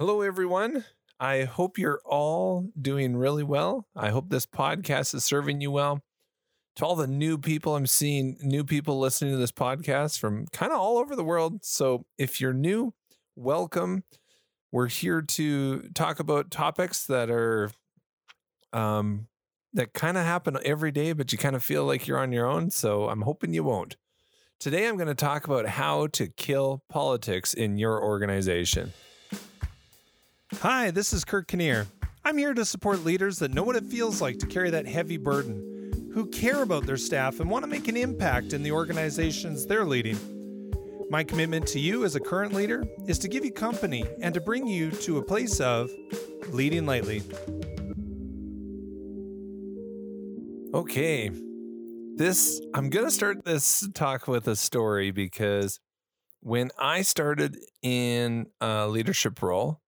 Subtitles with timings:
[0.00, 0.84] Hello, everyone.
[1.20, 3.86] I hope you're all doing really well.
[3.94, 6.02] I hope this podcast is serving you well.
[6.74, 10.72] To all the new people, I'm seeing new people listening to this podcast from kind
[10.72, 11.64] of all over the world.
[11.64, 12.92] So if you're new,
[13.36, 14.02] welcome.
[14.72, 17.70] We're here to talk about topics that are
[18.72, 19.28] um
[19.74, 22.46] that kind of happen every day, but you kind of feel like you're on your
[22.46, 22.70] own.
[22.70, 23.96] So I'm hoping you won't.
[24.58, 28.92] Today, I'm going to talk about how to kill politics in your organization.
[30.60, 31.86] Hi, this is Kurt Kinnear.
[32.24, 35.16] I'm here to support leaders that know what it feels like to carry that heavy
[35.16, 39.66] burden, who care about their staff and want to make an impact in the organizations
[39.66, 40.18] they're leading.
[41.10, 44.40] My commitment to you as a current leader is to give you company and to
[44.40, 45.90] bring you to a place of
[46.48, 47.22] leading lightly.
[50.72, 51.30] Okay.
[52.16, 55.80] This, I'm going to start this talk with a story because
[56.40, 59.80] when I started in a leadership role,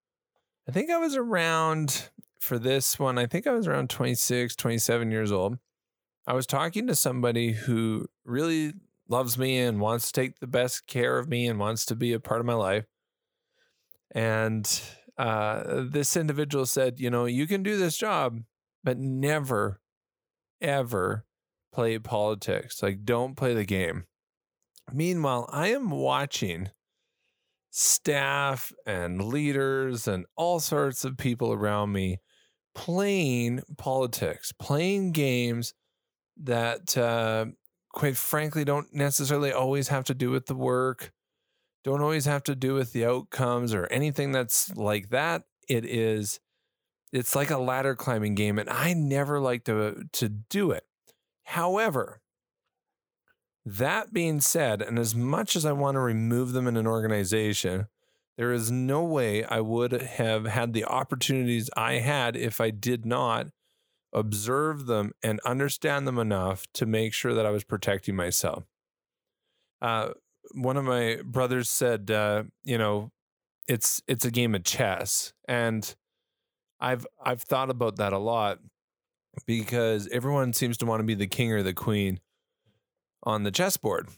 [0.69, 5.11] I think I was around for this one, I think I was around 26, 27
[5.11, 5.59] years old.
[6.27, 8.73] I was talking to somebody who really
[9.09, 12.13] loves me and wants to take the best care of me and wants to be
[12.13, 12.85] a part of my life.
[14.13, 14.69] And
[15.19, 18.41] uh, this individual said, You know, you can do this job,
[18.83, 19.81] but never,
[20.61, 21.27] ever
[21.73, 22.83] play politics.
[22.83, 24.07] Like, don't play the game.
[24.93, 26.71] Meanwhile, I am watching
[27.79, 32.19] staff and leaders and all sorts of people around me
[32.75, 35.75] playing politics, playing games
[36.39, 37.45] that, uh,
[37.93, 41.13] quite frankly, don't necessarily always have to do with the work,
[41.85, 45.43] don't always have to do with the outcomes or anything that's like that.
[45.69, 46.41] It is,
[47.13, 50.85] it's like a ladder climbing game, and I never like to to do it.
[51.45, 52.23] However,
[53.67, 57.89] that being said, and as much as I want to remove them in an organization,
[58.39, 63.05] there is no way I would have had the opportunities I had if I did
[63.05, 63.49] not
[64.13, 68.65] observe them and understand them enough to make sure that I was protecting myself.
[69.83, 70.11] Uh,
[70.53, 73.11] one of my brothers said, uh, you know,
[73.67, 75.97] it's it's a game of chess, and
[76.79, 78.61] I've I've thought about that a lot
[79.45, 82.21] because everyone seems to want to be the king or the queen
[83.27, 84.09] on the chessboard.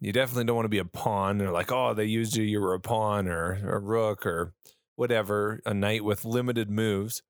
[0.00, 1.38] You definitely don't want to be a pawn.
[1.38, 4.52] They're like, oh, they used you, you were a pawn or a rook or
[4.96, 7.22] whatever, a knight with limited moves.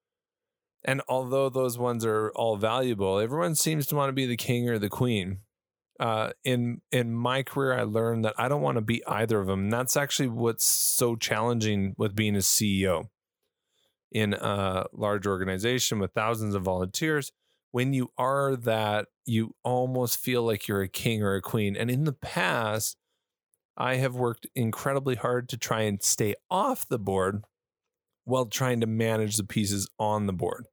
[0.85, 4.69] And although those ones are all valuable, everyone seems to want to be the king
[4.69, 5.41] or the queen.
[5.99, 9.47] Uh, in in my career, I learned that I don't want to be either of
[9.47, 9.65] them.
[9.65, 13.09] And that's actually what's so challenging with being a CEO
[14.13, 17.33] in a large organization with thousands of volunteers
[17.77, 21.77] when you are that, you almost feel like you're a king or a queen.
[21.77, 22.97] And in the past,
[23.77, 27.45] I have worked incredibly hard to try and stay off the board
[28.25, 30.65] while trying to manage the pieces on the board.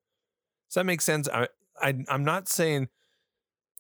[0.69, 1.28] Does that make sense?
[1.28, 1.50] I,
[1.81, 2.88] I I'm not saying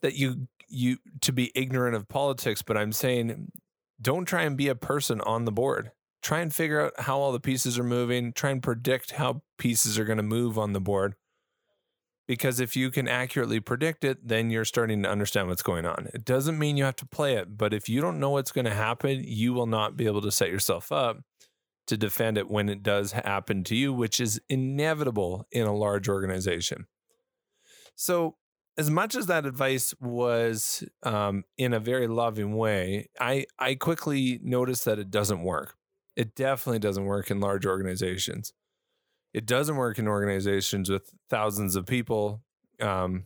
[0.01, 3.53] that you you to be ignorant of politics, but I'm saying
[4.01, 5.91] don't try and be a person on the board.
[6.21, 8.33] Try and figure out how all the pieces are moving.
[8.33, 11.15] Try and predict how pieces are going to move on the board
[12.27, 16.09] because if you can accurately predict it, then you're starting to understand what's going on.
[16.13, 18.65] It doesn't mean you have to play it, but if you don't know what's going
[18.65, 21.19] to happen, you will not be able to set yourself up
[21.87, 26.07] to defend it when it does happen to you, which is inevitable in a large
[26.07, 26.85] organization.
[27.95, 28.37] So,
[28.75, 34.39] as much as that advice was um, in a very loving way, I, I quickly
[34.41, 35.75] noticed that it doesn't work.
[36.15, 38.51] It definitely doesn't work in large organizations.
[39.33, 42.41] It doesn't work in organizations with thousands of people
[42.79, 43.25] um,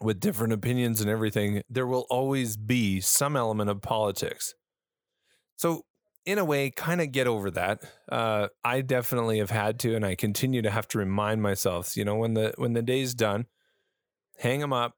[0.00, 1.62] with different opinions and everything.
[1.68, 4.54] There will always be some element of politics.
[5.56, 5.82] So,
[6.24, 7.82] in a way, kind of get over that.
[8.10, 11.96] Uh, I definitely have had to, and I continue to have to remind myself.
[11.96, 13.46] You know, when the when the day's done,
[14.38, 14.94] hang them up,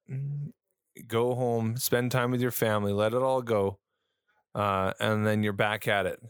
[1.09, 3.81] go home, spend time with your family, let it all go,
[4.55, 6.21] uh, and then you're back at it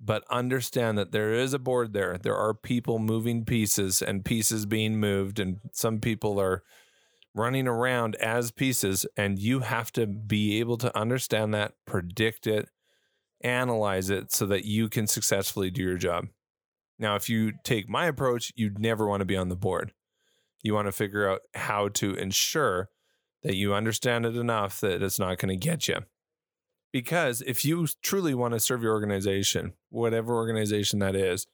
[0.00, 2.16] but understand that there is a board there.
[2.16, 6.62] There are people moving pieces and pieces being moved, and some people are
[7.34, 12.68] running around as pieces, and you have to be able to understand that, predict it,
[13.42, 16.26] analyze it so that you can successfully do your job.
[16.98, 19.92] Now, if you take my approach, you'd never want to be on the board.
[20.62, 22.90] You want to figure out how to ensure
[23.42, 26.00] that you understand it enough that it's not going to get you.
[26.92, 31.46] Because if you truly want to serve your organization, whatever organization that is,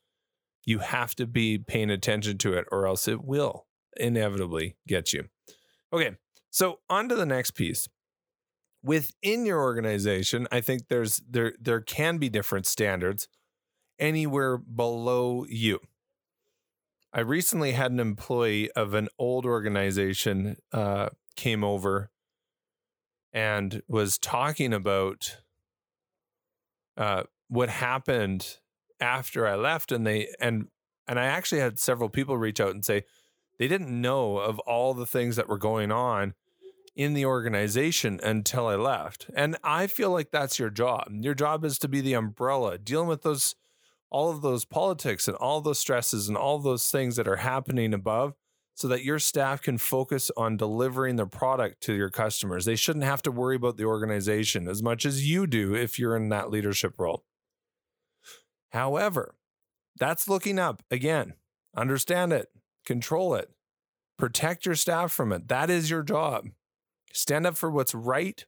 [0.64, 3.66] you have to be paying attention to it or else it will
[3.96, 5.28] inevitably get you.
[5.92, 6.16] Okay,
[6.50, 7.88] so on to the next piece.
[8.82, 13.28] Within your organization, I think there's there there can be different standards
[13.98, 15.80] anywhere below you.
[17.12, 22.10] I recently had an employee of an old organization uh, came over
[23.36, 25.36] and was talking about
[26.96, 28.56] uh, what happened
[28.98, 30.68] after I left, and they and
[31.06, 33.04] and I actually had several people reach out and say
[33.58, 36.32] they didn't know of all the things that were going on
[36.96, 39.26] in the organization until I left.
[39.34, 41.08] And I feel like that's your job.
[41.10, 43.54] Your job is to be the umbrella, dealing with those
[44.08, 47.92] all of those politics and all those stresses and all those things that are happening
[47.92, 48.32] above
[48.76, 52.66] so that your staff can focus on delivering the product to your customers.
[52.66, 56.14] They shouldn't have to worry about the organization as much as you do if you're
[56.14, 57.24] in that leadership role.
[58.72, 59.34] However,
[59.98, 60.82] that's looking up.
[60.90, 61.32] Again,
[61.74, 62.48] understand it,
[62.84, 63.50] control it,
[64.18, 65.48] protect your staff from it.
[65.48, 66.48] That is your job.
[67.14, 68.44] Stand up for what's right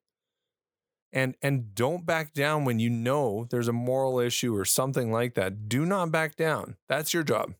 [1.11, 5.33] and and don't back down when you know there's a moral issue or something like
[5.37, 5.71] that.
[5.71, 6.77] Do not back down.
[6.87, 7.55] That's your job.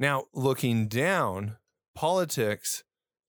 [0.00, 1.58] Now, looking down,
[1.94, 2.84] politics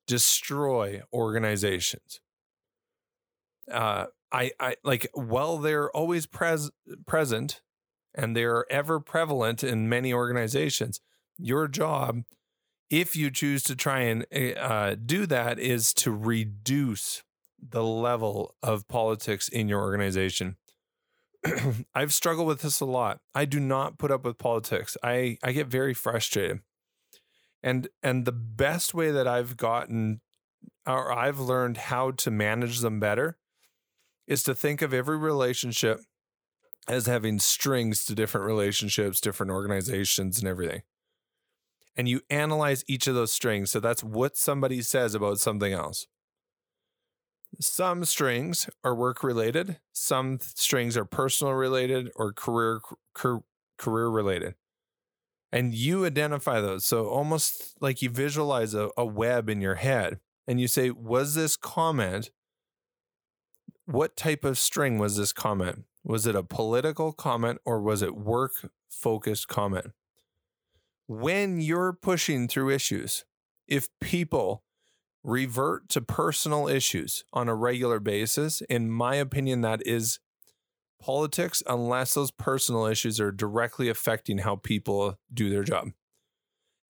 [0.07, 2.21] destroy organizations.
[3.69, 6.71] Uh, I, I like while they're always pres-
[7.05, 7.61] present
[8.15, 11.01] and they're ever prevalent in many organizations.
[11.37, 12.23] Your job,
[12.89, 17.23] if you choose to try and eh, uh, do that, is to reduce
[17.61, 20.55] the level of politics in your organization.
[21.95, 23.19] I've struggled with this a lot.
[23.33, 24.97] I do not put up with politics.
[25.03, 26.59] I, I get very frustrated.
[27.63, 30.21] And and the best way that I've gotten
[30.87, 33.37] or I've learned how to manage them better
[34.27, 35.99] is to think of every relationship
[36.87, 40.81] as having strings to different relationships, different organizations, and everything.
[41.95, 43.69] And you analyze each of those strings.
[43.69, 46.07] So that's what somebody says about something else.
[47.59, 52.79] Some strings are work related, some strings are personal related or career
[53.13, 54.55] career related.
[55.51, 56.85] And you identify those.
[56.85, 61.35] So almost like you visualize a, a web in your head and you say, was
[61.35, 62.31] this comment
[63.85, 65.83] what type of string was this comment?
[66.03, 68.53] Was it a political comment or was it work
[68.89, 69.87] focused comment?
[71.07, 73.25] When you're pushing through issues,
[73.67, 74.63] if people
[75.23, 80.19] revert to personal issues on a regular basis, in my opinion, that is
[81.01, 85.89] politics, unless those personal issues are directly affecting how people do their job.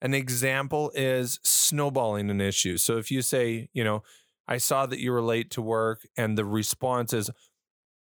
[0.01, 2.77] An example is snowballing an issue.
[2.77, 4.03] So if you say, you know,
[4.47, 7.29] I saw that you were late to work, and the response is,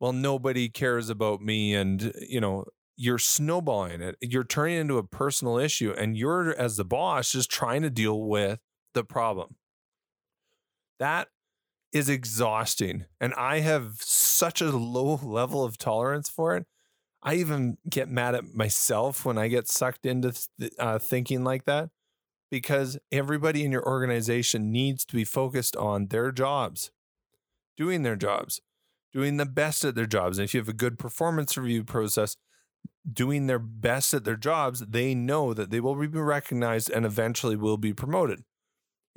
[0.00, 1.75] well, nobody cares about me.
[1.75, 2.66] And, you know,
[2.96, 4.16] you're snowballing it.
[4.20, 7.90] You're turning it into a personal issue, and you're, as the boss, just trying to
[7.90, 8.60] deal with
[8.94, 9.56] the problem.
[10.99, 11.29] That
[11.93, 13.06] is exhausting.
[13.21, 16.67] And I have such a low level of tolerance for it.
[17.23, 20.33] I even get mad at myself when I get sucked into
[20.79, 21.91] uh, thinking like that
[22.50, 26.93] because everybody in your organization needs to be focused on their jobs,
[27.77, 28.61] doing their jobs,
[29.12, 30.39] doing the best at their jobs.
[30.39, 32.37] And if you have a good performance review process,
[33.11, 37.56] doing their best at their jobs, they know that they will be recognized and eventually
[37.56, 38.45] will be promoted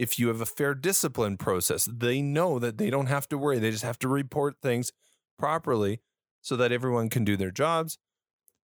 [0.02, 3.60] if you have a fair discipline process, they know that they don't have to worry.
[3.60, 4.92] They just have to report things
[5.38, 6.02] properly
[6.42, 8.00] so that everyone can do their jobs.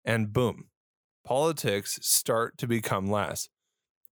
[0.03, 0.69] And boom,
[1.27, 3.51] politics start to become less.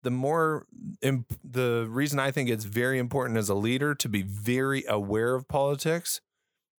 [0.01, 0.65] The more,
[1.01, 5.33] imp- the reason I think it's very important as a leader to be very aware
[5.33, 6.19] of politics,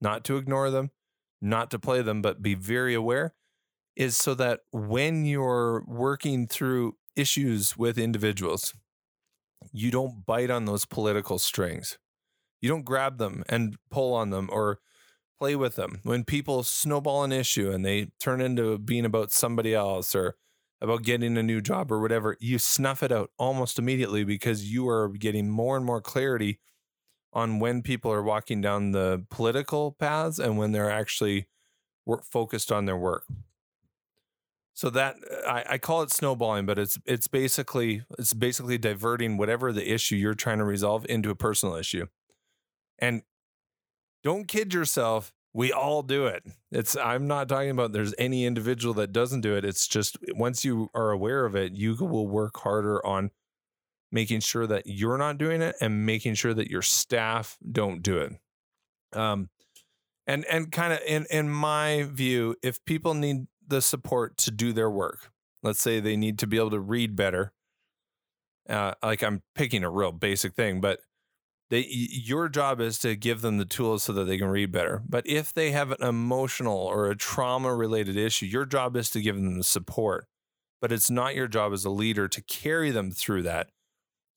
[0.02, 0.92] not to ignore them,
[1.42, 3.34] not to play them, but be very aware,
[3.96, 8.74] is so that when you're working through issues with individuals,
[9.74, 11.98] you don't bite on those political strings.
[12.62, 14.80] You don't grab them and pull on them or
[15.40, 16.00] play with them.
[16.04, 20.36] When people snowball an issue and they turn into being about somebody else or
[20.80, 24.88] about getting a new job or whatever, you snuff it out almost immediately because you
[24.88, 26.60] are getting more and more clarity
[27.34, 31.48] on when people are walking down the political paths and when they're actually
[32.32, 33.26] focused on their work.
[34.84, 35.16] So that
[35.48, 40.18] I, I, call it snowballing, but it's it's basically it's basically diverting whatever the issue
[40.18, 42.08] you're trying to resolve into a personal issue.
[43.00, 43.22] And
[44.26, 46.44] don't kid yourself, we all do it.
[46.70, 49.64] It's I'm not talking about there's any individual that doesn't do it.
[49.64, 53.32] It's just once you are aware of it, you will work harder on
[54.12, 58.18] making sure that you're not doing it and making sure that your staff don't do
[58.18, 58.34] it.
[59.18, 59.50] Um
[60.28, 64.74] and and kind of in in my view, if people need the support to do
[64.74, 65.32] their work.
[65.62, 67.54] Let's say they need to be able to read better.
[68.70, 71.00] Uh, like I'm picking a real basic thing, but
[71.70, 75.02] they your job is to give them the tools so that they can read better.
[75.08, 79.22] But if they have an emotional or a trauma related issue, your job is to
[79.22, 80.28] give them the support
[80.84, 83.70] but it's not your job as a leader to carry them through that.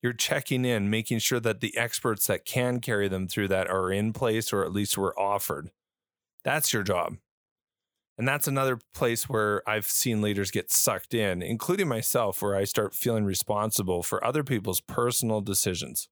[0.00, 3.90] You're checking in, making sure that the experts that can carry them through that are
[3.90, 5.72] in place or at least were offered.
[6.44, 7.16] That's your job.
[8.18, 12.64] And that's another place where I've seen leaders get sucked in, including myself, where I
[12.64, 16.08] start feeling responsible for other people's personal decisions.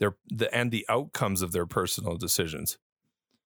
[0.00, 2.78] Their the and the outcomes of their personal decisions.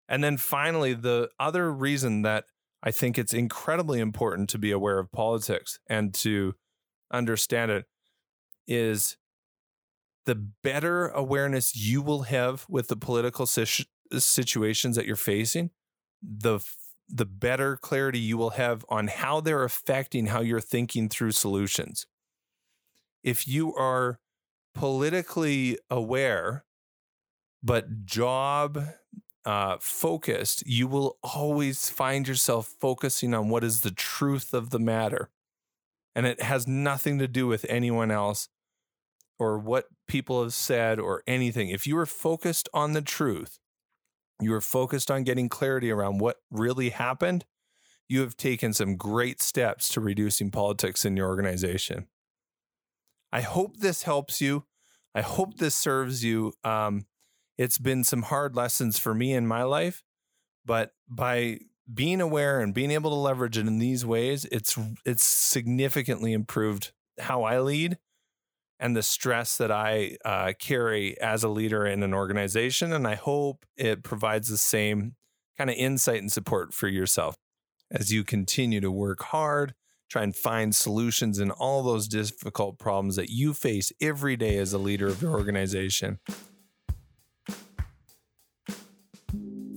[0.08, 2.44] And then finally, the other reason that
[2.82, 6.54] I think it's incredibly important to be aware of politics and to
[7.10, 7.86] understand it
[8.66, 9.16] is
[10.24, 15.70] the better awareness you will have with the political situations that you're facing,
[16.22, 16.60] the
[17.12, 22.06] the better clarity you will have on how they're affecting how you're thinking through solutions.
[23.22, 24.18] If you are
[24.74, 26.64] politically aware
[27.62, 28.84] but job
[29.44, 34.78] uh, focused, you will always find yourself focusing on what is the truth of the
[34.78, 35.30] matter.
[36.14, 38.48] And it has nothing to do with anyone else
[39.38, 41.68] or what people have said or anything.
[41.68, 43.58] If you are focused on the truth,
[44.44, 47.44] you are focused on getting clarity around what really happened,
[48.08, 52.08] you have taken some great steps to reducing politics in your organization.
[53.32, 54.64] I hope this helps you.
[55.14, 56.52] I hope this serves you.
[56.64, 57.06] Um,
[57.56, 60.02] it's been some hard lessons for me in my life,
[60.64, 61.60] but by
[61.92, 66.92] being aware and being able to leverage it in these ways, it's it's significantly improved
[67.18, 67.98] how I lead
[68.82, 72.92] and the stress that I uh, carry as a leader in an organization.
[72.92, 75.14] And I hope it provides the same
[75.56, 77.36] kind of insight and support for yourself
[77.92, 79.74] as you continue to work hard,
[80.10, 84.72] try and find solutions in all those difficult problems that you face every day as
[84.72, 86.18] a leader of your organization.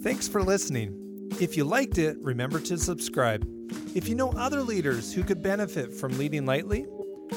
[0.02, 1.30] Thanks for listening.
[1.40, 3.48] If you liked it, remember to subscribe.
[3.94, 6.88] If you know other leaders who could benefit from leading lightly,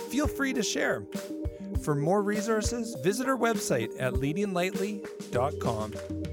[0.09, 1.05] feel free to share.
[1.81, 6.28] For more resources, visit our website at leadinglightly.com.